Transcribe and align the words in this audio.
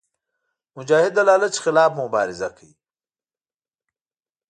مجاهد 0.77 1.11
د 1.15 1.19
لالچ 1.27 1.55
خلاف 1.63 1.91
مبارزه 2.01 2.49
کوي. 2.57 2.75